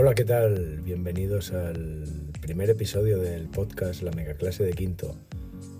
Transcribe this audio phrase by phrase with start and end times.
[0.00, 0.80] Hola, ¿qué tal?
[0.84, 2.04] Bienvenidos al
[2.40, 5.16] primer episodio del podcast La Megaclase de Quinto,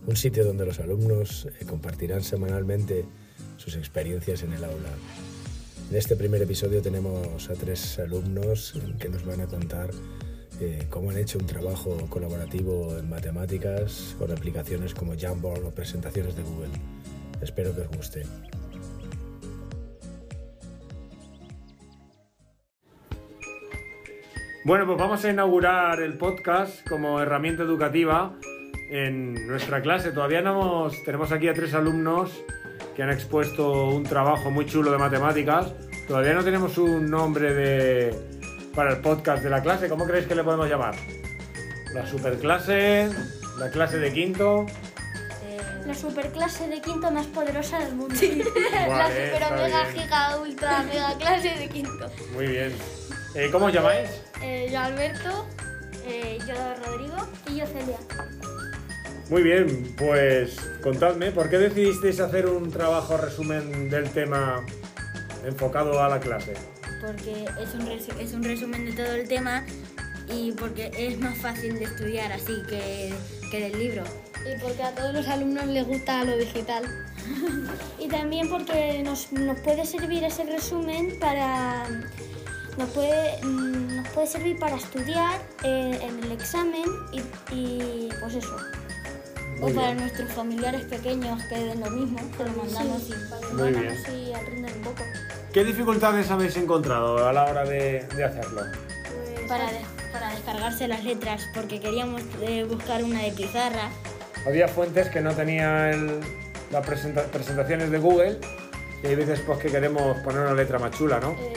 [0.09, 3.04] un sitio donde los alumnos eh, compartirán semanalmente
[3.59, 4.88] sus experiencias en el aula.
[5.88, 9.91] En este primer episodio tenemos a tres alumnos que nos van a contar
[10.60, 16.34] eh, cómo han hecho un trabajo colaborativo en matemáticas con aplicaciones como Jamboard o presentaciones
[16.34, 16.73] de Google.
[17.41, 18.24] Espero que os guste.
[24.64, 28.34] Bueno, pues vamos a inaugurar el podcast como herramienta educativa
[28.90, 30.10] en nuestra clase.
[30.12, 32.30] Todavía no hemos, tenemos aquí a tres alumnos
[32.94, 35.72] que han expuesto un trabajo muy chulo de matemáticas.
[36.06, 38.14] Todavía no tenemos un nombre de,
[38.74, 39.88] para el podcast de la clase.
[39.88, 40.95] ¿Cómo creéis que le podemos llamar?
[41.95, 43.09] La superclase,
[43.59, 44.66] la clase de quinto.
[45.86, 48.14] La superclase de quinto más poderosa del mundo.
[48.72, 50.02] la Vale, super omega bien.
[50.02, 52.10] giga ultra mega clase de quinto.
[52.34, 52.72] Muy bien.
[53.34, 54.09] Eh, ¿Cómo os llamáis?
[54.43, 55.46] Eh, yo Alberto,
[56.07, 56.54] Eh, yo
[56.87, 57.16] Rodrigo
[57.51, 57.98] y yo Celia.
[59.29, 64.65] Muy bien, pues contadme, ¿por qué decidisteis hacer un trabajo resumen del tema
[65.45, 66.55] enfocado a la clase?
[67.01, 67.87] porque es un,
[68.19, 69.65] es un resumen de todo el tema
[70.29, 73.12] y porque es más fácil de estudiar así que,
[73.53, 74.03] que del libro.
[74.45, 76.84] y porque a todos los alumnos les gusta lo digital.
[78.01, 81.84] Y también porque nos, nos puede servir ese resumen para.
[82.79, 87.21] Nos puede, mm, nos puede servir para estudiar eh, en el examen y,
[87.55, 88.57] y, pues eso.
[89.61, 93.12] o para nuestros familiares pequeños que den lo mismo, que lo mandamos y...
[93.29, 93.95] Para que Muy bien.
[94.17, 95.03] y aprendan un poco.
[95.53, 98.62] ¿Qué dificultades habéis encontrado a la hora de, de hacerlo?
[99.49, 99.81] Para, de-
[100.12, 103.91] para descargarse las letras, porque queríamos eh, buscar una de pizarra.
[104.47, 106.21] Había fuentes que no tenían
[106.71, 108.39] las presentaciones de Google
[109.03, 111.33] y hay veces pues que queremos poner una letra más chula, ¿no?
[111.33, 111.53] Eh,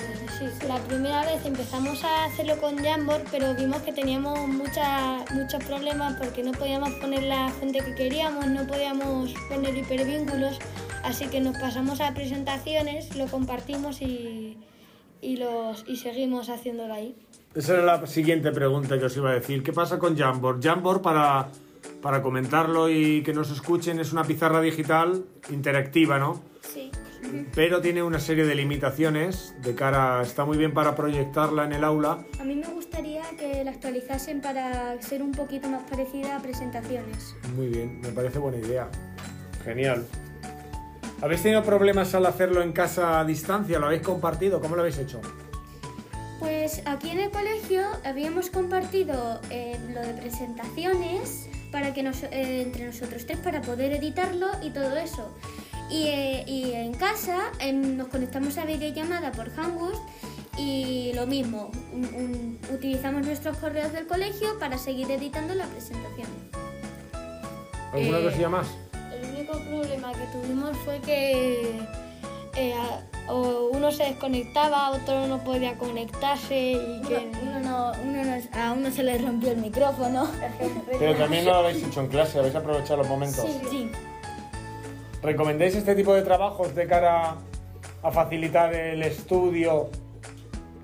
[0.50, 5.64] sí, la primera vez empezamos a hacerlo con Jamboard, pero vimos que teníamos mucha- muchos
[5.64, 10.60] problemas porque no podíamos poner la fuente que queríamos, no podíamos poner hipervínculos,
[11.04, 14.58] así que nos pasamos a presentaciones, lo compartimos y,
[15.22, 17.16] y, los, y seguimos haciéndolo ahí.
[17.56, 19.62] Esa era la siguiente pregunta que os iba a decir.
[19.62, 20.62] ¿Qué pasa con Jamboard?
[20.64, 21.50] Jamboard, para,
[22.02, 26.42] para comentarlo y que nos escuchen, es una pizarra digital interactiva, ¿no?
[26.62, 26.91] Sí.
[27.56, 30.22] Pero tiene una serie de limitaciones de cara...
[30.22, 34.42] Está muy bien para proyectarla en el aula, A mí me gustaría que la actualizasen
[34.42, 37.36] para ser un poquito más parecida a presentaciones.
[37.56, 38.90] Muy bien, me parece buena idea.
[39.64, 40.06] Genial.
[41.22, 43.78] ¿Habéis tenido problemas al hacerlo en casa a distancia?
[43.78, 44.60] ¿Lo habéis compartido?
[44.60, 45.22] ¿Cómo lo habéis hecho?
[46.40, 52.64] Pues aquí en el colegio habíamos compartido eh, lo de presentaciones para que nos, eh,
[52.64, 55.32] entre nosotros tres para poder editarlo y todo eso.
[55.92, 60.00] Y, eh, y en casa em, nos conectamos a videollamada por Hangouts
[60.58, 66.28] y lo mismo, un- un- utilizamos nuestros correos del colegio para seguir editando la presentación.
[67.94, 68.68] ¿Alguna Eh, cosilla más?
[69.14, 71.80] El único problema que tuvimos fue que
[72.56, 77.32] eh, a- o uno se desconectaba, otro no podía conectarse y que...
[77.44, 80.30] Uno no, uno no- a uno se le rompió el micrófono.
[81.00, 83.46] Pero también no lo habéis hecho en clase, habéis aprovechado los momentos.
[83.70, 83.90] Sí.
[85.24, 87.36] ¿Recomendáis este tipo de trabajos de cara
[88.04, 89.90] a facilitar el estudio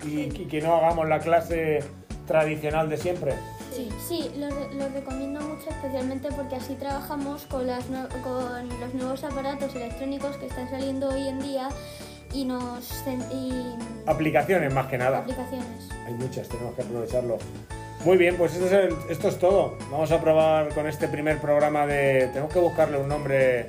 [0.04, 1.80] y, y que no hagamos la clase
[2.26, 3.32] tradicional de siempre?
[3.72, 7.84] Sí, sí lo, re- lo recomiendo mucho especialmente porque así trabajamos con, las
[8.22, 11.68] con los nuevos aparatos electrónicos que están saliendo hoy en día
[12.32, 12.90] y nos
[13.32, 13.74] y
[14.06, 15.18] Aplicaciones más que nada.
[15.18, 15.88] aplicaciones.
[16.06, 17.38] Hay muchas, tenemos que aprovecharlo.
[18.04, 19.76] Muy bien, pues esto es, el- esto es todo.
[19.90, 22.28] Vamos a probar con este primer programa de...
[22.28, 23.68] Tenemos que buscarle un nombre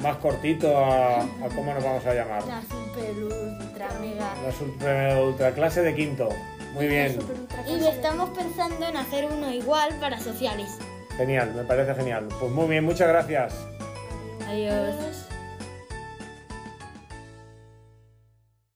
[0.00, 2.44] más cortito a, a cómo nos vamos a llamar.
[2.46, 4.34] La super ultra mega.
[4.44, 6.28] La super ultra clase de quinto.
[6.74, 7.18] Muy bien,
[7.66, 10.78] Y estamos pensando en hacer uno igual para sociales.
[11.16, 12.28] genial, me parece genial.
[12.38, 13.54] Pues muy bien, muchas gracias.
[14.46, 14.72] Adiós.
[14.74, 15.27] Adiós.